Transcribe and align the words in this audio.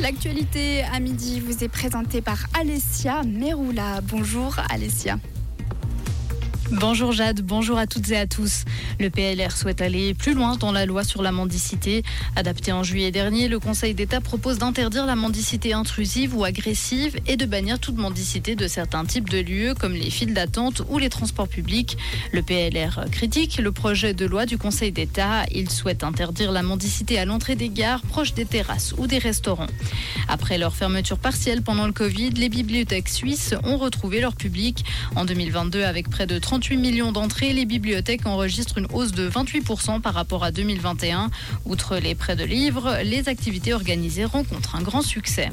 L'actualité 0.00 0.84
à 0.94 1.00
midi 1.00 1.40
vous 1.40 1.64
est 1.64 1.68
présentée 1.68 2.20
par 2.20 2.38
Alessia 2.58 3.24
Meroula. 3.24 4.00
Bonjour 4.02 4.54
Alessia. 4.70 5.18
Bonjour 6.70 7.12
Jade, 7.12 7.40
bonjour 7.40 7.78
à 7.78 7.86
toutes 7.86 8.10
et 8.10 8.16
à 8.18 8.26
tous. 8.26 8.64
Le 9.00 9.08
PLR 9.08 9.56
souhaite 9.56 9.80
aller 9.80 10.12
plus 10.12 10.34
loin 10.34 10.56
dans 10.56 10.70
la 10.70 10.84
loi 10.84 11.02
sur 11.02 11.22
la 11.22 11.32
mendicité. 11.32 12.02
Adapté 12.36 12.72
en 12.72 12.82
juillet 12.82 13.10
dernier, 13.10 13.48
le 13.48 13.58
Conseil 13.58 13.94
d'État 13.94 14.20
propose 14.20 14.58
d'interdire 14.58 15.06
la 15.06 15.16
mendicité 15.16 15.72
intrusive 15.72 16.36
ou 16.36 16.44
agressive 16.44 17.18
et 17.26 17.38
de 17.38 17.46
bannir 17.46 17.78
toute 17.78 17.96
mendicité 17.96 18.54
de 18.54 18.68
certains 18.68 19.06
types 19.06 19.30
de 19.30 19.38
lieux 19.38 19.72
comme 19.72 19.94
les 19.94 20.10
files 20.10 20.34
d'attente 20.34 20.82
ou 20.90 20.98
les 20.98 21.08
transports 21.08 21.48
publics. 21.48 21.96
Le 22.32 22.42
PLR 22.42 23.06
critique 23.10 23.56
le 23.56 23.72
projet 23.72 24.12
de 24.12 24.26
loi 24.26 24.44
du 24.44 24.58
Conseil 24.58 24.92
d'État. 24.92 25.46
Il 25.50 25.70
souhaite 25.70 26.04
interdire 26.04 26.52
la 26.52 26.62
mendicité 26.62 27.18
à 27.18 27.24
l'entrée 27.24 27.56
des 27.56 27.70
gares, 27.70 28.02
proches 28.02 28.34
des 28.34 28.44
terrasses 28.44 28.94
ou 28.98 29.06
des 29.06 29.18
restaurants. 29.18 29.68
Après 30.28 30.58
leur 30.58 30.76
fermeture 30.76 31.18
partielle 31.18 31.62
pendant 31.62 31.86
le 31.86 31.92
Covid, 31.92 32.30
les 32.32 32.50
bibliothèques 32.50 33.08
suisses 33.08 33.54
ont 33.64 33.78
retrouvé 33.78 34.20
leur 34.20 34.36
public. 34.36 34.84
En 35.16 35.24
2022, 35.24 35.82
avec 35.82 36.10
près 36.10 36.26
de 36.26 36.38
30 36.38 36.57
38 36.58 36.76
millions 36.76 37.12
d'entrées, 37.12 37.52
les 37.52 37.66
bibliothèques 37.66 38.26
enregistrent 38.26 38.78
une 38.78 38.88
hausse 38.92 39.12
de 39.12 39.30
28% 39.30 40.00
par 40.00 40.12
rapport 40.12 40.42
à 40.42 40.50
2021. 40.50 41.30
Outre 41.66 41.98
les 41.98 42.16
prêts 42.16 42.34
de 42.34 42.42
livres, 42.42 42.98
les 43.04 43.28
activités 43.28 43.72
organisées 43.72 44.24
rencontrent 44.24 44.74
un 44.74 44.82
grand 44.82 45.02
succès. 45.02 45.50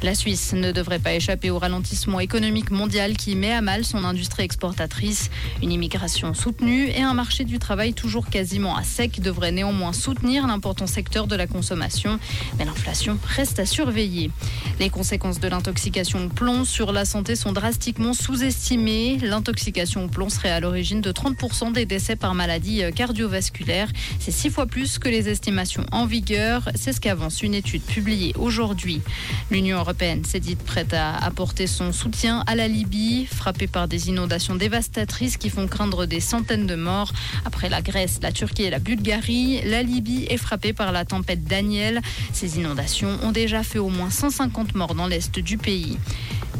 La 0.00 0.14
Suisse 0.14 0.52
ne 0.52 0.70
devrait 0.70 1.00
pas 1.00 1.14
échapper 1.14 1.50
au 1.50 1.58
ralentissement 1.58 2.20
économique 2.20 2.70
mondial 2.70 3.16
qui 3.16 3.34
met 3.34 3.50
à 3.50 3.60
mal 3.60 3.84
son 3.84 4.04
industrie 4.04 4.44
exportatrice. 4.44 5.28
Une 5.60 5.72
immigration 5.72 6.34
soutenue 6.34 6.88
et 6.90 7.02
un 7.02 7.14
marché 7.14 7.42
du 7.42 7.58
travail 7.58 7.94
toujours 7.94 8.30
quasiment 8.30 8.76
à 8.76 8.84
sec 8.84 9.20
devraient 9.20 9.50
néanmoins 9.50 9.92
soutenir 9.92 10.46
l'important 10.46 10.86
secteur 10.86 11.26
de 11.26 11.34
la 11.34 11.48
consommation. 11.48 12.20
Mais 12.58 12.64
l'inflation 12.64 13.18
reste 13.26 13.58
à 13.58 13.66
surveiller. 13.66 14.30
Les 14.78 14.88
conséquences 14.88 15.40
de 15.40 15.48
l'intoxication 15.48 16.26
au 16.26 16.28
plomb 16.28 16.64
sur 16.64 16.92
la 16.92 17.04
santé 17.04 17.34
sont 17.34 17.52
drastiquement 17.52 18.12
sous-estimées. 18.12 19.18
L'intoxication 19.20 20.04
au 20.04 20.08
plomb 20.08 20.28
serait 20.28 20.50
à 20.50 20.60
l'origine 20.60 21.00
de 21.00 21.10
30% 21.10 21.72
des 21.72 21.86
décès 21.86 22.14
par 22.14 22.34
maladie 22.34 22.82
cardiovasculaire. 22.94 23.88
C'est 24.20 24.30
six 24.30 24.50
fois 24.50 24.66
plus 24.66 25.00
que 25.00 25.08
les 25.08 25.28
estimations 25.28 25.84
en 25.90 26.06
vigueur. 26.06 26.68
C'est 26.76 26.92
ce 26.92 27.00
qu'avance 27.00 27.42
une 27.42 27.54
étude 27.54 27.82
publiée 27.82 28.32
aujourd'hui. 28.38 29.00
L'Union 29.50 29.87
européenne 29.88 30.22
s'est 30.22 30.38
dite 30.38 30.62
prête 30.62 30.92
à 30.92 31.16
apporter 31.16 31.66
son 31.66 31.92
soutien 31.92 32.44
à 32.46 32.54
la 32.54 32.68
Libye, 32.68 33.24
frappée 33.24 33.66
par 33.66 33.88
des 33.88 34.10
inondations 34.10 34.54
dévastatrices 34.54 35.38
qui 35.38 35.48
font 35.48 35.66
craindre 35.66 36.04
des 36.04 36.20
centaines 36.20 36.66
de 36.66 36.74
morts. 36.74 37.10
Après 37.46 37.70
la 37.70 37.80
Grèce, 37.80 38.18
la 38.20 38.30
Turquie 38.30 38.64
et 38.64 38.70
la 38.70 38.80
Bulgarie, 38.80 39.62
la 39.64 39.82
Libye 39.82 40.26
est 40.28 40.36
frappée 40.36 40.74
par 40.74 40.92
la 40.92 41.06
tempête 41.06 41.44
Daniel. 41.44 42.02
Ces 42.34 42.58
inondations 42.58 43.18
ont 43.22 43.32
déjà 43.32 43.62
fait 43.62 43.78
au 43.78 43.88
moins 43.88 44.10
150 44.10 44.74
morts 44.74 44.94
dans 44.94 45.06
l'est 45.06 45.38
du 45.38 45.56
pays. 45.56 45.96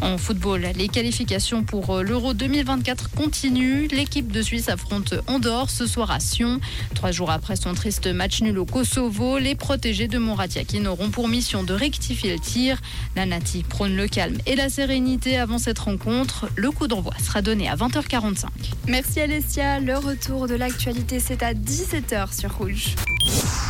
En 0.00 0.16
football, 0.16 0.66
les 0.76 0.88
qualifications 0.88 1.64
pour 1.64 1.96
euh, 1.96 2.02
l'Euro 2.02 2.32
2024 2.32 3.10
continuent. 3.10 3.88
L'équipe 3.90 4.30
de 4.30 4.42
Suisse 4.42 4.68
affronte 4.68 5.14
Andorre 5.26 5.70
ce 5.70 5.86
soir 5.86 6.10
à 6.10 6.20
Sion. 6.20 6.60
Trois 6.94 7.10
jours 7.10 7.30
après 7.30 7.56
son 7.56 7.74
triste 7.74 8.06
match 8.06 8.40
nul 8.40 8.58
au 8.58 8.64
Kosovo, 8.64 9.38
les 9.38 9.54
protégés 9.54 10.06
de 10.06 10.18
Moratiaki 10.18 10.80
n'auront 10.80 11.10
pour 11.10 11.28
mission 11.28 11.64
de 11.64 11.72
rectifier 11.72 12.32
le 12.32 12.38
tir. 12.38 12.80
La 13.16 13.26
Nati 13.26 13.64
prône 13.64 13.96
le 13.96 14.06
calme 14.06 14.38
et 14.46 14.54
la 14.54 14.68
sérénité 14.68 15.36
avant 15.36 15.58
cette 15.58 15.78
rencontre. 15.80 16.48
Le 16.56 16.70
coup 16.70 16.86
d'envoi 16.86 17.14
sera 17.22 17.42
donné 17.42 17.68
à 17.68 17.74
20h45. 17.74 18.46
Merci 18.86 19.20
Alessia. 19.20 19.80
Le 19.80 19.96
retour 19.96 20.46
de 20.46 20.54
l'actualité, 20.54 21.18
c'est 21.18 21.42
à 21.42 21.54
17h 21.54 22.38
sur 22.38 22.56
Rouge. 22.56 22.94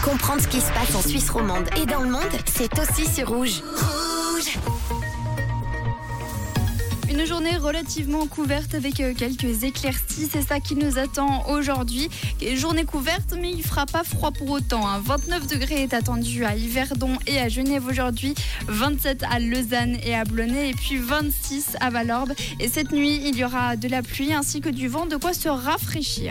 Comprendre 0.05 0.43
ce 0.43 0.49
qui 0.49 0.61
se 0.61 0.71
passe 0.73 0.95
en 0.95 1.03
Suisse 1.03 1.31
romande 1.31 1.69
et 1.81 1.87
dans 1.87 2.03
le 2.03 2.11
monde, 2.11 2.23
c'est 2.47 2.71
aussi 2.79 3.07
sur 3.07 3.29
Rouge. 3.29 3.63
Rouge 3.63 4.08
journée 7.29 7.59
relativement 7.59 8.27
couverte 8.27 8.75
avec 8.75 9.01
euh, 9.01 9.13
quelques 9.13 9.63
éclaircies, 9.63 10.31
c'est 10.33 10.41
ça 10.41 10.61
qui 10.61 10.75
nous 10.75 10.99
attend 10.99 11.47
aujourd'hui. 11.51 12.09
Journée 12.55 12.87
couverte, 12.87 13.35
mais 13.39 13.51
il 13.51 13.63
fera 13.63 13.85
pas 13.85 14.03
froid 14.03 14.31
pour 14.31 14.49
autant. 14.49 14.99
29 15.01 15.43
hein. 15.43 15.47
degrés 15.55 15.83
est 15.83 15.93
attendu 15.93 16.47
à 16.47 16.57
Yverdon 16.57 17.19
et 17.27 17.39
à 17.39 17.51
Genève 17.51 17.87
aujourd'hui, 17.87 18.35
27 18.69 19.25
à 19.31 19.41
Lausanne 19.41 19.99
et 20.03 20.15
à 20.15 20.25
Blonay, 20.25 20.71
et 20.71 20.73
puis 20.73 20.97
26 20.97 21.77
à 21.81 21.91
Valorbe. 21.91 22.33
Et 22.61 22.69
cette 22.69 22.93
nuit, 22.93 23.21
il 23.23 23.37
y 23.37 23.45
aura 23.45 23.77
de 23.77 23.89
la 23.89 24.01
pluie 24.01 24.33
ainsi 24.33 24.63
que 24.63 24.71
du 24.71 24.89
vent, 24.89 25.05
de 25.05 25.17
quoi 25.17 25.35
se 25.35 25.51
rafraîchir. 25.51 26.25